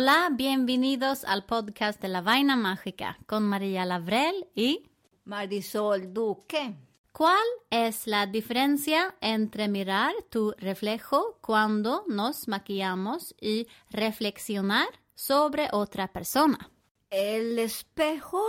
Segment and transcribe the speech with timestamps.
[0.00, 4.88] Hola, bienvenidos al podcast de la Vaina Mágica con María Lavrel y
[5.24, 6.76] Marisol Duque.
[7.10, 16.12] ¿Cuál es la diferencia entre mirar tu reflejo cuando nos maquillamos y reflexionar sobre otra
[16.12, 16.70] persona?
[17.10, 18.40] El espejo,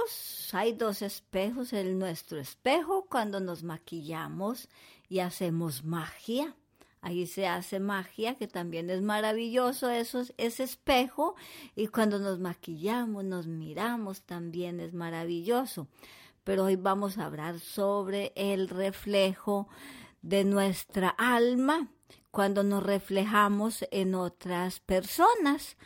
[0.52, 4.70] hay dos espejos, el nuestro espejo cuando nos maquillamos
[5.08, 6.56] y hacemos magia.
[7.02, 11.36] Ahí se hace magia, que también es maravilloso eso, ese espejo.
[11.76, 15.88] Y cuando nos maquillamos, nos miramos, también es maravilloso.
[16.44, 19.70] Pero hoy vamos a hablar sobre el reflejo
[20.22, 21.88] de nuestra alma
[22.32, 25.78] cuando nos reflejamos en otras personas.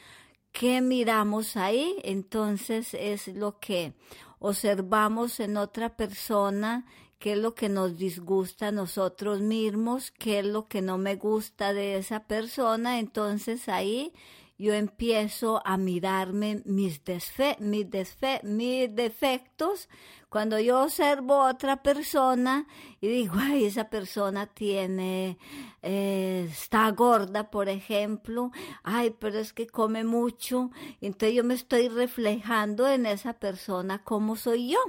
[0.52, 1.95] ¿Qué miramos ahí?
[2.03, 3.94] Entonces es lo que
[4.39, 6.86] observamos en otra persona
[7.23, 11.16] qué es lo que nos disgusta a nosotros mismos, qué es lo que no me
[11.16, 14.11] gusta de esa persona, entonces ahí
[14.57, 17.02] yo empiezo a mirarme mis,
[17.59, 17.91] mis,
[18.43, 19.88] mis defectos.
[20.27, 22.67] Cuando yo observo a otra persona
[22.99, 25.37] y digo, ay, esa persona tiene,
[25.81, 28.52] eh, está gorda, por ejemplo,
[28.83, 34.36] ay, pero es que come mucho, entonces yo me estoy reflejando en esa persona como
[34.36, 34.80] soy yo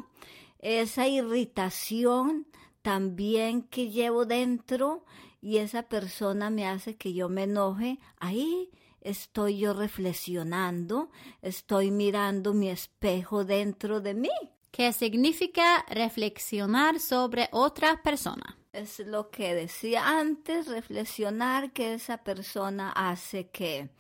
[0.64, 2.47] esa irritación
[2.80, 5.04] también que llevo dentro
[5.42, 8.70] y esa persona me hace que yo me enoje, ahí
[9.03, 11.10] estoy yo reflexionando,
[11.42, 14.30] estoy mirando mi espejo dentro de mí.
[14.70, 18.56] ¿Qué significa reflexionar sobre otra persona?
[18.72, 23.91] Es lo que decía antes, reflexionar que esa persona hace que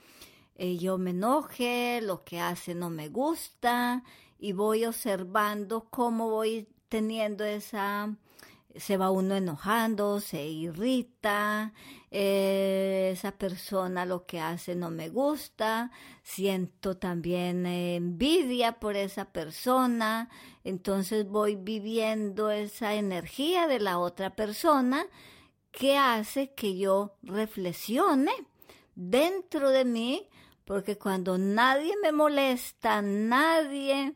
[0.56, 4.02] eh, yo me enoje, lo que hace no me gusta,
[4.44, 8.14] y voy observando cómo voy teniendo esa,
[8.76, 11.72] se va uno enojando, se irrita,
[12.10, 15.90] eh, esa persona lo que hace no me gusta,
[16.22, 20.28] siento también envidia por esa persona,
[20.62, 25.06] entonces voy viviendo esa energía de la otra persona
[25.70, 28.32] que hace que yo reflexione
[28.94, 30.28] dentro de mí
[30.64, 34.14] porque cuando nadie me molesta, nadie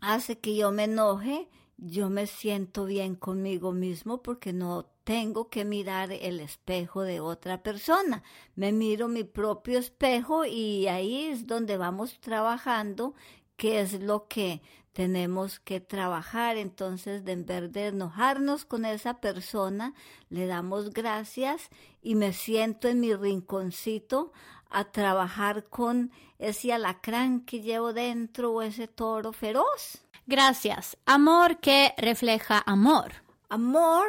[0.00, 5.64] hace que yo me enoje, yo me siento bien conmigo mismo porque no tengo que
[5.64, 8.22] mirar el espejo de otra persona.
[8.54, 13.14] Me miro mi propio espejo y ahí es donde vamos trabajando
[13.56, 14.62] qué es lo que
[14.92, 16.56] tenemos que trabajar.
[16.56, 19.94] Entonces, en vez de enojarnos con esa persona,
[20.30, 21.68] le damos gracias
[22.00, 24.32] y me siento en mi rinconcito
[24.74, 30.04] a trabajar con ese alacrán que llevo dentro o ese toro feroz.
[30.26, 30.96] Gracias.
[31.06, 33.12] Amor que refleja amor.
[33.48, 34.06] Amor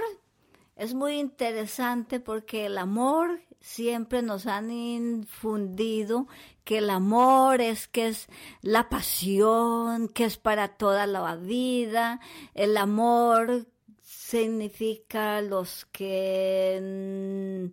[0.76, 6.28] es muy interesante porque el amor siempre nos han infundido
[6.64, 8.28] que el amor es que es
[8.62, 12.20] la pasión, que es para toda la vida.
[12.53, 13.68] El amor
[14.02, 17.72] significa los que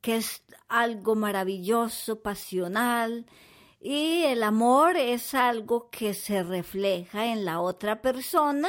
[0.00, 3.26] que es algo maravilloso, pasional,
[3.80, 8.68] y el amor es algo que se refleja en la otra persona,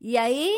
[0.00, 0.52] y ahí,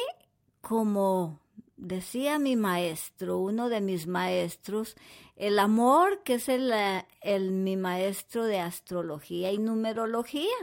[0.61, 1.41] como
[1.77, 4.97] decía mi maestro, uno de mis maestros,
[5.37, 6.73] el amor, que es el,
[7.21, 10.55] el, mi maestro de astrología y numerología,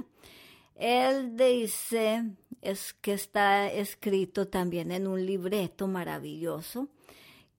[0.75, 2.23] él dice,
[2.61, 6.87] es que está escrito también en un libreto maravilloso,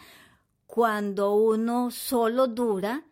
[0.67, 3.05] cuando uno solo dura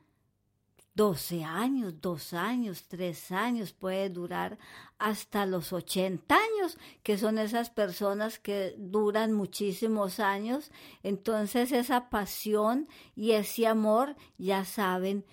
[0.94, 4.58] 12 años, dos años, tres años, puede durar
[4.98, 10.70] hasta los 80 años, que son esas personas que duran muchísimos años.
[11.02, 15.24] Entonces esa pasión y ese amor ya saben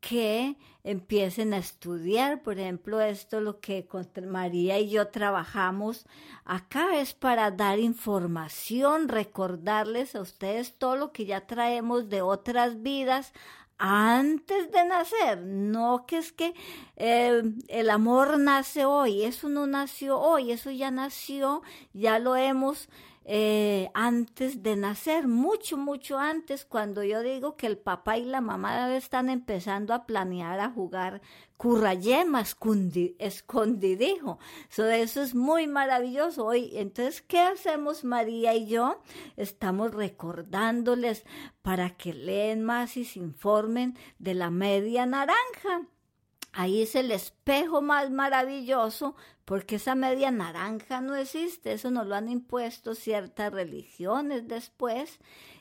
[0.00, 2.42] que empiecen a estudiar.
[2.42, 3.86] Por ejemplo, esto lo que
[4.26, 6.06] María y yo trabajamos
[6.44, 12.82] acá es para dar información, recordarles a ustedes todo lo que ya traemos de otras
[12.82, 13.32] vidas
[13.78, 16.54] antes de nacer, no que es que
[16.96, 22.88] eh, el amor nace hoy, eso no nació hoy, eso ya nació, ya lo hemos
[23.30, 28.40] eh, antes de nacer, mucho, mucho antes, cuando yo digo que el papá y la
[28.40, 31.20] mamá están empezando a planear, a jugar
[31.58, 34.38] currayema, escondidijo.
[34.70, 36.70] So, eso es muy maravilloso hoy.
[36.72, 39.02] Entonces, ¿qué hacemos María y yo?
[39.36, 41.26] Estamos recordándoles
[41.60, 45.86] para que leen más y se informen de la media naranja.
[46.52, 49.14] Ahí es el espejo más maravilloso
[49.44, 55.18] porque esa media naranja no existe, eso nos lo han impuesto ciertas religiones después,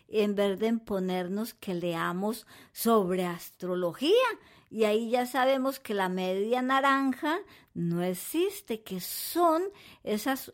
[0.10, 4.12] en vez de imponernos que leamos sobre astrología.
[4.70, 7.38] Y ahí ya sabemos que la media naranja
[7.74, 9.64] no existe, que son
[10.04, 10.52] esas,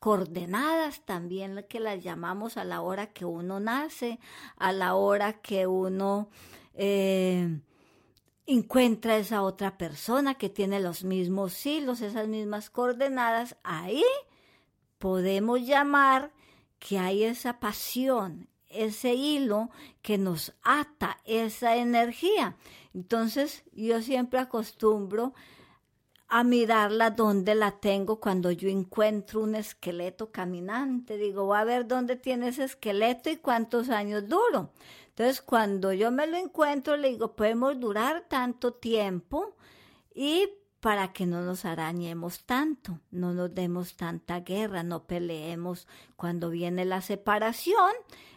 [0.00, 4.18] coordenadas también que las llamamos a la hora que uno nace,
[4.56, 6.28] a la hora que uno...
[6.74, 7.60] Eh,
[8.46, 14.04] encuentra esa otra persona que tiene los mismos hilos, esas mismas coordenadas, ahí
[14.98, 16.32] podemos llamar
[16.78, 22.56] que hay esa pasión, ese hilo que nos ata esa energía.
[22.94, 25.34] Entonces yo siempre acostumbro
[26.28, 31.18] a mirarla donde la tengo cuando yo encuentro un esqueleto caminante.
[31.18, 34.70] Digo, voy a ver dónde tiene ese esqueleto y cuántos años duro.
[35.12, 39.56] Entonces, cuando yo me lo encuentro, le digo, podemos durar tanto tiempo
[40.14, 40.48] y
[40.80, 45.86] para que no nos arañemos tanto, no nos demos tanta guerra, no peleemos
[46.16, 47.92] cuando viene la separación.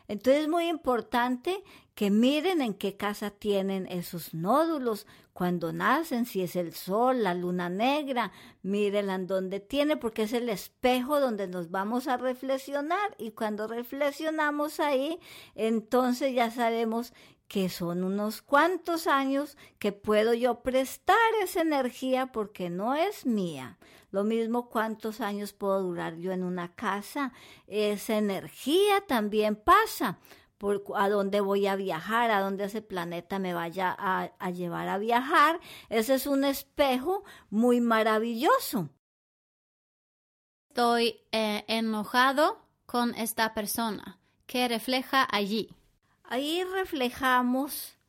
[0.07, 1.63] Entonces es muy importante
[1.95, 7.33] que miren en qué casa tienen esos nódulos cuando nacen, si es el sol, la
[7.33, 8.31] luna negra,
[8.63, 13.67] mírenla en donde tiene, porque es el espejo donde nos vamos a reflexionar y cuando
[13.67, 15.19] reflexionamos ahí,
[15.53, 17.11] entonces ya sabemos
[17.49, 23.77] que son unos cuantos años que puedo yo prestar esa energía porque no es mía.
[24.11, 27.33] Lo mismo cuántos años puedo durar yo en una casa.
[27.67, 30.17] Esa energía también pasa
[30.65, 34.97] por a dónde voy a viajar, a dónde ese planeta me vaya a, llevar a
[34.97, 35.59] viajar.
[35.89, 38.89] Ese es un espejo muy maravilloso.
[40.69, 42.57] Estoy eh, enojado
[42.87, 44.17] con esta persona.
[44.47, 45.69] ¿Qué refleja allí?
[46.23, 47.99] Ahí reflejamos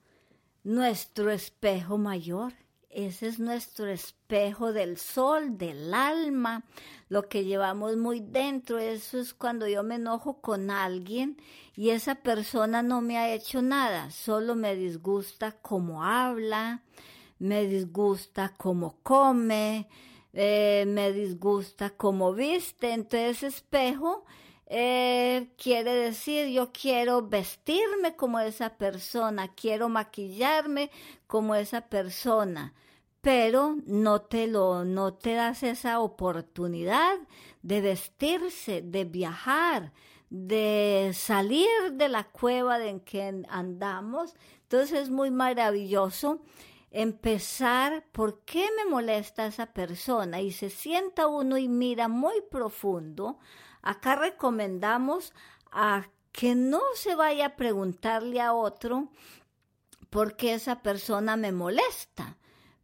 [0.64, 2.54] nuestro espejo mayor.
[2.96, 6.64] Ese es nuestro espejo del sol, del alma,
[7.10, 8.78] lo que llevamos muy dentro.
[8.78, 11.36] Eso es cuando yo me enojo con alguien
[11.74, 16.84] y esa persona no me ha hecho nada, solo me disgusta cómo habla,
[17.38, 19.88] me disgusta cómo come,
[20.32, 22.94] eh, me disgusta cómo viste.
[22.94, 24.24] Entonces, espejo
[24.68, 30.90] eh, quiere decir yo quiero vestirme como esa persona, quiero maquillarme
[31.26, 32.74] como esa persona,
[33.26, 37.18] pero no te lo, no te das esa oportunidad
[37.60, 39.92] de vestirse, de viajar,
[40.30, 44.36] de salir de la cueva en que andamos.
[44.62, 46.40] Entonces es muy maravilloso
[46.92, 53.40] empezar por qué me molesta esa persona y se sienta uno y mira muy profundo
[53.82, 55.32] Acá recomendamos
[55.72, 59.08] a que no se vaya a preguntarle a otro
[60.10, 62.36] por qué esa persona me molesta,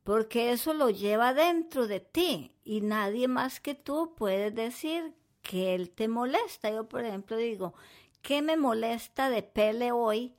[0.05, 5.75] porque eso lo lleva dentro de ti y nadie más que tú puede decir que
[5.75, 6.71] él te molesta.
[6.71, 7.75] Yo, por ejemplo, digo,
[8.21, 10.35] ¿qué me molesta de Pele hoy?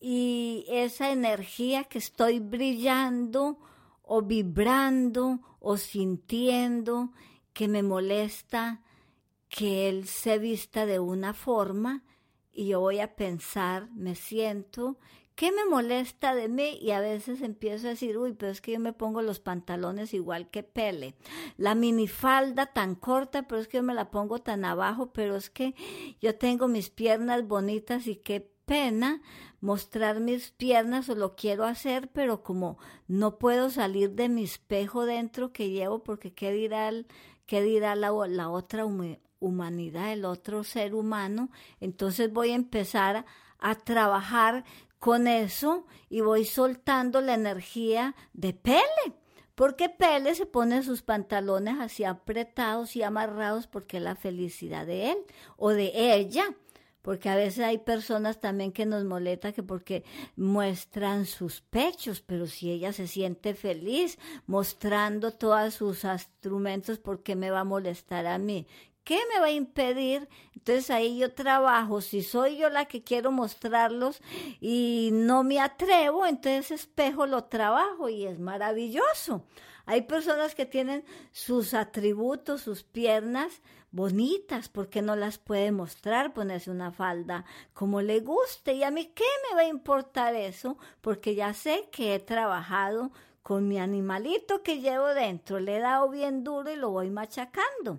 [0.00, 3.58] Y esa energía que estoy brillando
[4.02, 7.12] o vibrando o sintiendo
[7.52, 8.82] que me molesta
[9.48, 12.04] que él se vista de una forma
[12.52, 14.98] y yo voy a pensar, me siento
[15.40, 16.78] ¿Qué me molesta de mí?
[16.82, 20.12] Y a veces empiezo a decir, uy, pero es que yo me pongo los pantalones
[20.12, 21.14] igual que Pele.
[21.56, 25.48] La minifalda tan corta, pero es que yo me la pongo tan abajo, pero es
[25.48, 25.74] que
[26.20, 29.22] yo tengo mis piernas bonitas y qué pena
[29.62, 32.76] mostrar mis piernas o lo quiero hacer, pero como
[33.08, 36.92] no puedo salir de mi espejo dentro que llevo, porque qué dirá,
[37.46, 38.84] qué dirá la, la otra
[39.38, 43.24] humanidad, el otro ser humano, entonces voy a empezar
[43.58, 44.64] a trabajar
[45.00, 49.16] con eso y voy soltando la energía de Pele.
[49.56, 55.10] Porque Pele se pone sus pantalones así apretados y amarrados porque es la felicidad de
[55.10, 55.18] él
[55.56, 56.44] o de ella.
[57.02, 60.04] Porque a veces hay personas también que nos molesta que porque
[60.36, 67.36] muestran sus pechos, pero si ella se siente feliz mostrando todos sus instrumentos, ¿por qué
[67.36, 68.66] me va a molestar a mí?
[69.10, 70.28] ¿Qué me va a impedir?
[70.54, 72.00] Entonces ahí yo trabajo.
[72.00, 74.22] Si soy yo la que quiero mostrarlos
[74.60, 79.44] y no me atrevo, entonces espejo lo trabajo y es maravilloso.
[79.84, 86.70] Hay personas que tienen sus atributos, sus piernas bonitas, porque no las puede mostrar, ponerse
[86.70, 88.74] una falda como le guste.
[88.74, 90.78] ¿Y a mí qué me va a importar eso?
[91.00, 93.10] Porque ya sé que he trabajado
[93.42, 97.98] con mi animalito que llevo dentro, le he dado bien duro y lo voy machacando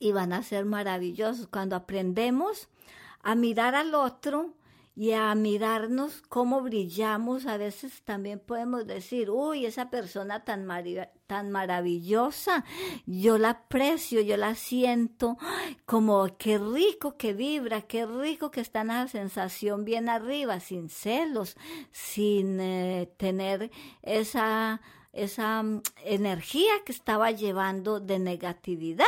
[0.00, 1.46] y van a ser maravillosos.
[1.46, 2.68] Cuando aprendemos
[3.22, 4.54] a mirar al otro
[4.96, 10.66] y a mirarnos cómo brillamos, a veces también podemos decir, uy, esa persona tan,
[11.26, 12.64] tan maravillosa,
[13.06, 15.38] yo la aprecio, yo la siento,
[15.86, 20.88] como qué rico que vibra, qué rico que está en la sensación bien arriba, sin
[20.88, 21.56] celos,
[21.92, 23.70] sin eh, tener
[24.02, 24.80] esa,
[25.12, 29.06] esa mm, energía que estaba llevando de negatividad.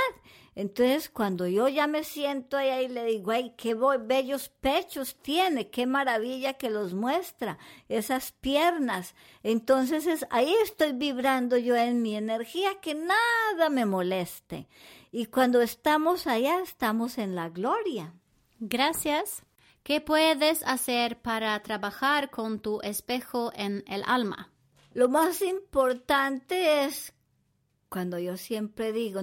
[0.55, 5.71] Entonces, cuando yo ya me siento ahí y le digo, ay, qué bellos pechos tiene,
[5.71, 9.15] qué maravilla que los muestra, esas piernas.
[9.43, 14.69] Entonces, es, ahí estoy vibrando yo en mi energía, que nada me moleste.
[15.11, 18.15] Y cuando estamos allá, estamos en la gloria.
[18.61, 19.45] Gracias.
[19.83, 24.53] ¿Qué puedes hacer para trabajar con tu espejo en el alma?
[24.93, 27.15] Lo más importante es
[27.89, 29.23] cuando yo siempre digo,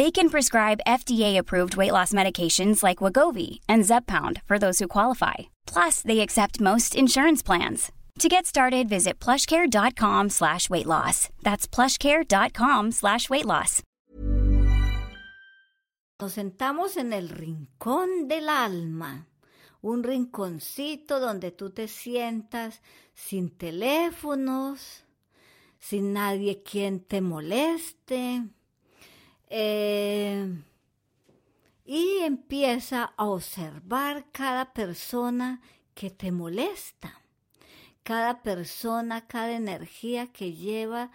[0.00, 5.50] They can prescribe FDA-approved weight loss medications like Wagovi and Zepbound for those who qualify.
[5.66, 7.92] Plus, they accept most insurance plans.
[8.20, 11.28] To get started, visit plushcare.com slash weight loss.
[11.42, 13.82] That's plushcare.com slash weight loss.
[16.18, 19.26] Nos sentamos en el rincón del alma.
[19.82, 22.80] Un rinconcito donde tú te sientas
[23.12, 25.04] sin teléfonos,
[25.78, 28.48] sin nadie quien te moleste
[29.50, 30.46] Eh,
[31.84, 35.60] y empieza a observar cada persona
[35.94, 37.20] que te molesta,
[38.04, 41.10] cada persona, cada energía que lleva.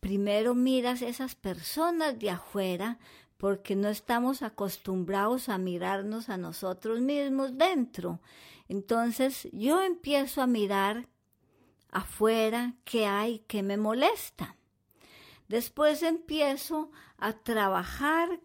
[0.00, 2.98] Primero miras esas personas de afuera
[3.36, 8.20] porque no estamos acostumbrados a mirarnos a nosotros mismos dentro.
[8.68, 11.08] Entonces yo empiezo a mirar
[11.92, 14.56] afuera qué hay que me molesta.
[15.52, 18.40] Después empiezo a trabajar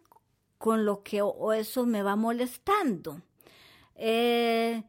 [0.57, 3.21] con lo que o eso me va molestando.
[3.95, 4.83] Eh,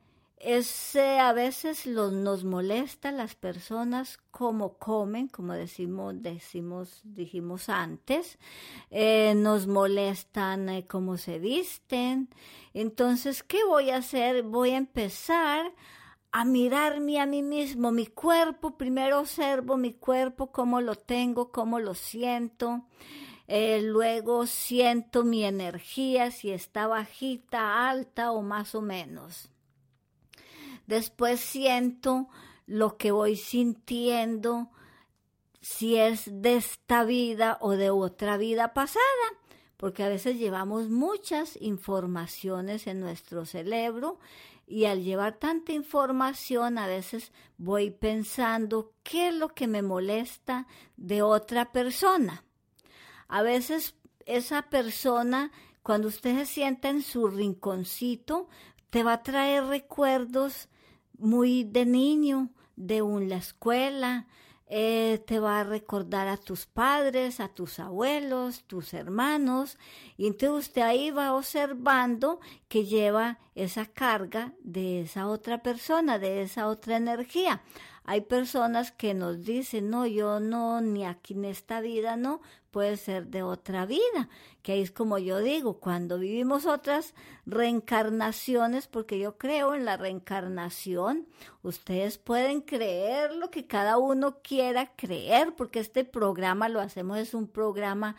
[1.21, 8.37] a veces los, nos molesta las personas como comen, como decimos, decimos, dijimos antes,
[8.91, 12.31] eh, nos molestan eh, cómo se visten.
[12.75, 14.43] Entonces, ¿qué voy a hacer?
[14.43, 15.73] Voy a empezar
[16.31, 21.81] a mirarme a mí mismo, mi cuerpo, primero observo mi cuerpo, cómo lo tengo, cómo
[21.81, 22.87] lo siento.
[23.47, 29.51] Eh, luego siento mi energía, si está bajita, alta o más o menos.
[30.87, 32.29] Después siento
[32.67, 34.71] lo que voy sintiendo,
[35.63, 39.03] si es de esta vida o de otra vida pasada,
[39.79, 44.19] porque a veces llevamos muchas informaciones en nuestro cerebro
[44.69, 50.67] y al llevar tanta información a veces voy pensando qué es lo que me molesta
[50.97, 52.45] de otra persona.
[53.29, 53.95] A veces
[54.27, 55.51] esa persona,
[55.83, 58.49] cuando usted se sienta en su rinconcito,
[58.91, 60.69] te va a traer recuerdos
[61.17, 64.27] muy de niño, de la escuela,
[64.71, 69.79] eh, te va a recordar a tus padres, a tus abuelos, tus hermanos,
[70.17, 76.43] y entonces usted ahí va observando que lleva esa carga de esa otra persona, de
[76.43, 77.63] esa otra energía.
[78.11, 82.97] Hay personas que nos dicen, no, yo no, ni aquí en esta vida no, puede
[82.97, 84.31] ser de otra vida,
[84.63, 87.13] que es como yo digo, cuando vivimos otras
[87.45, 91.29] reencarnaciones, porque yo creo en la reencarnación,
[91.63, 97.35] ustedes pueden creer lo que cada uno quiera creer, porque este programa lo hacemos, es
[97.35, 98.17] un programa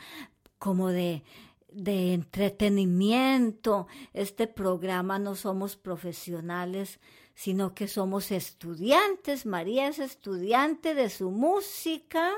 [0.59, 1.23] como de
[1.71, 3.87] de entretenimiento.
[4.13, 6.99] Este programa no somos profesionales
[7.39, 9.45] sino que somos estudiantes.
[9.45, 12.33] María es estudiante de su música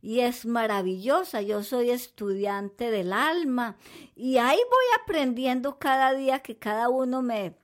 [0.00, 1.42] y es maravillosa.
[1.42, 3.76] Yo soy estudiante del alma
[4.14, 7.56] y ahí voy aprendiendo cada día que cada uno me,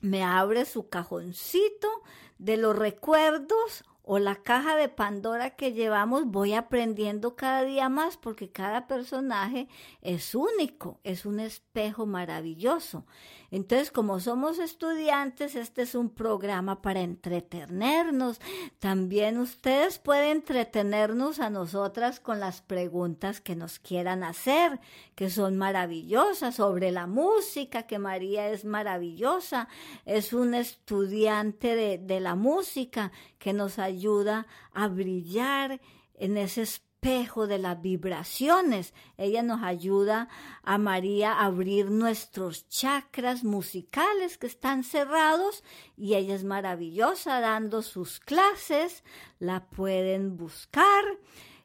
[0.00, 1.88] me abre su cajoncito
[2.38, 8.16] de los recuerdos o la caja de Pandora que llevamos, voy aprendiendo cada día más
[8.16, 9.68] porque cada personaje
[10.02, 13.06] es único, es un espejo maravilloso.
[13.52, 18.40] Entonces, como somos estudiantes, este es un programa para entretenernos.
[18.80, 24.80] También ustedes pueden entretenernos a nosotras con las preguntas que nos quieran hacer,
[25.14, 29.68] que son maravillosas, sobre la música, que María es maravillosa,
[30.04, 35.80] es un estudiante de, de la música que nos ayuda a brillar
[36.14, 38.92] en ese espejo de las vibraciones.
[39.16, 40.28] Ella nos ayuda
[40.62, 45.64] a María a abrir nuestros chakras musicales que están cerrados
[45.96, 49.02] y ella es maravillosa dando sus clases,
[49.38, 51.04] la pueden buscar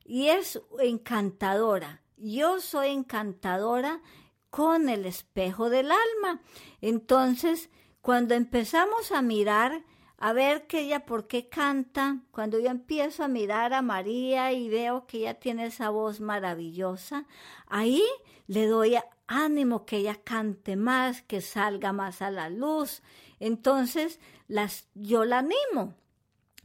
[0.06, 2.02] y es encantadora.
[2.16, 4.02] Yo soy encantadora
[4.50, 6.42] con el espejo del alma.
[6.80, 9.84] Entonces, cuando empezamos a mirar
[10.17, 12.21] a ver que ella por qué canta.
[12.32, 17.25] Cuando yo empiezo a mirar a María y veo que ella tiene esa voz maravillosa,
[17.67, 18.04] ahí
[18.47, 18.97] le doy
[19.28, 23.01] ánimo que ella cante más, que salga más a la luz.
[23.39, 25.95] Entonces, las, yo la animo.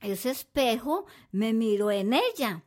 [0.01, 2.65] Ese espejo me miro en ella.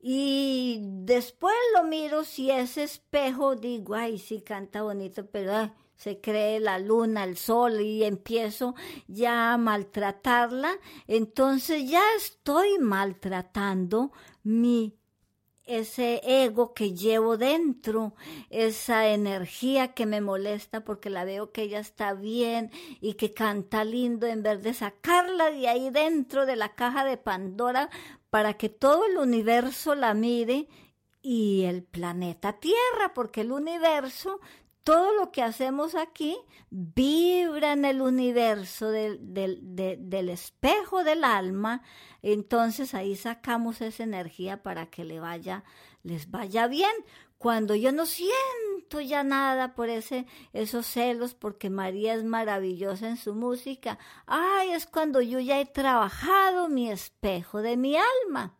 [0.00, 5.72] Y después lo miro si ese espejo digo, ay, sí canta bonito, pero
[6.04, 8.74] se cree la luna, el sol y empiezo
[9.08, 14.12] ya a maltratarla, entonces ya estoy maltratando
[14.42, 14.98] mi
[15.64, 18.14] ese ego que llevo dentro,
[18.50, 23.82] esa energía que me molesta porque la veo que ella está bien y que canta
[23.82, 27.88] lindo en vez de sacarla de ahí dentro de la caja de Pandora
[28.28, 30.68] para que todo el universo la mire
[31.22, 34.40] y el planeta Tierra, porque el universo
[34.84, 36.36] todo lo que hacemos aquí
[36.70, 41.82] vibra en el universo del, del, espejo del alma,
[42.22, 45.64] entonces ahí sacamos esa energía para que le vaya,
[46.02, 46.92] les vaya bien.
[47.38, 53.16] Cuando yo no siento ya nada por ese, esos celos, porque María es maravillosa en
[53.16, 58.54] su música, ay, es cuando yo ya he trabajado mi espejo de mi alma.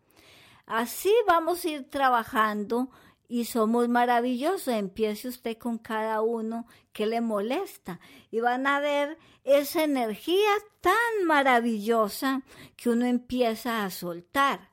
[0.67, 2.91] Así vamos a ir trabajando
[3.29, 4.69] y somos maravillosos.
[4.69, 11.27] Empiece usted con cada uno que le molesta y van a ver esa energía tan
[11.27, 12.43] maravillosa
[12.77, 14.71] que uno empieza a soltar.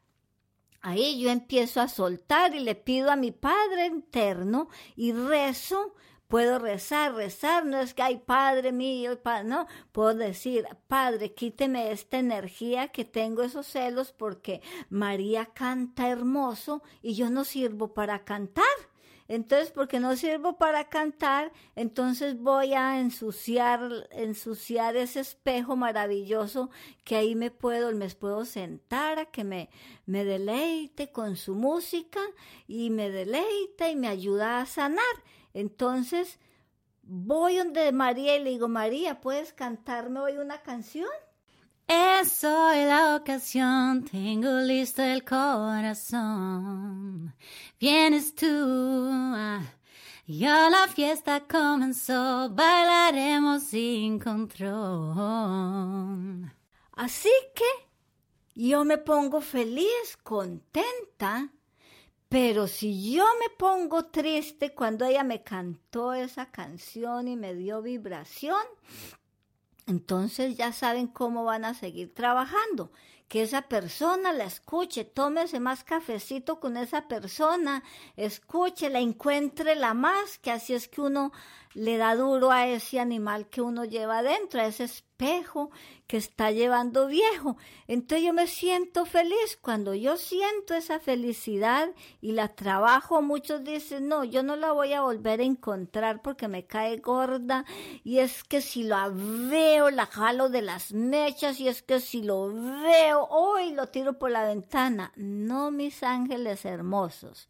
[0.82, 5.94] Ahí yo empiezo a soltar y le pido a mi Padre interno y rezo
[6.32, 12.20] Puedo rezar, rezar, no es que, hay Padre mío, no, puedo decir, Padre, quíteme esta
[12.20, 18.63] energía que tengo esos celos porque María canta hermoso y yo no sirvo para cantar.
[19.28, 26.70] entonces porque no sirvo para cantar, entonces voy a ensuciar, ensuciar ese espejo maravilloso
[27.04, 29.70] que ahí me puedo, me puedo sentar a que me,
[30.06, 32.22] me deleite con su música
[32.67, 35.04] y me deleita y me ayuda a sanar.
[35.54, 36.40] Entonces
[37.04, 41.10] voy donde María y le digo, María, ¿puedes cantarme hoy una canción?
[41.88, 46.12] Es hoy la ocasión, tengo listo el corazón.
[47.80, 49.62] Vienes tú, ah,
[50.26, 55.70] ya la fiesta comenzó, bailaremos sin control.
[56.94, 57.66] Así que
[58.56, 61.50] yo me pongo feliz, contenta,
[62.32, 67.82] pero si yo me pongo triste cuando ella me cantó esa canción y me dio
[67.82, 68.63] vibración,
[69.86, 72.94] entonces ya saben cómo van a seguir trabajando.
[73.28, 77.84] Que esa persona la escuche, tómese más cafecito con esa persona,
[78.15, 81.34] escúchela, encuéntrela más, que así es que uno
[81.74, 85.72] le da duro a ese animal que uno lleva adentro, a ese espejo
[86.08, 87.56] que está llevando viejo.
[87.88, 89.58] Entonces yo me siento feliz.
[89.62, 94.94] Cuando yo siento esa felicidad y la trabajo, muchos dicen, no, yo no la voy
[94.94, 97.66] a volver a encontrar porque me cae gorda.
[98.04, 101.60] Y es que si la veo, la jalo de las mechas.
[101.60, 105.14] Y es que si lo veo, hoy lo tiro por la ventana.
[105.16, 107.48] No, mis ángeles hermosos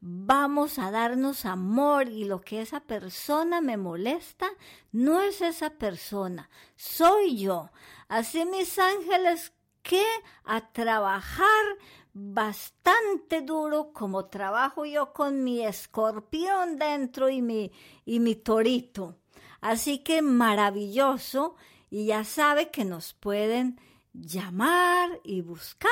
[0.00, 4.48] vamos a darnos amor y lo que esa persona me molesta
[4.92, 7.70] no es esa persona, soy yo.
[8.08, 10.04] Así mis ángeles que
[10.44, 11.64] a trabajar
[12.12, 17.72] bastante duro como trabajo yo con mi escorpión dentro y mi,
[18.04, 19.16] y mi torito.
[19.60, 21.56] Así que maravilloso
[21.90, 23.80] y ya sabe que nos pueden
[24.12, 25.90] llamar y buscar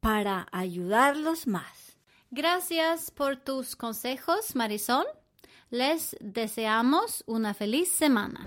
[0.00, 1.85] para ayudarlos más.
[2.30, 5.06] Gracias por tus consejos, Marisol.
[5.70, 8.46] Les deseamos una feliz semana.